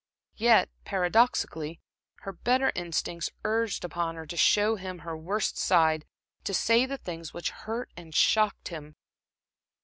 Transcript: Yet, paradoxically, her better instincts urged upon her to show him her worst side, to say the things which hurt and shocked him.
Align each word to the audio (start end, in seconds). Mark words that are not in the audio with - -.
Yet, 0.37 0.67
paradoxically, 0.83 1.79
her 2.21 2.33
better 2.33 2.71
instincts 2.73 3.29
urged 3.43 3.85
upon 3.85 4.15
her 4.15 4.25
to 4.25 4.35
show 4.35 4.75
him 4.75 4.97
her 5.05 5.15
worst 5.15 5.59
side, 5.59 6.05
to 6.43 6.55
say 6.55 6.87
the 6.87 6.97
things 6.97 7.35
which 7.35 7.51
hurt 7.51 7.91
and 7.95 8.15
shocked 8.15 8.69
him. 8.69 8.95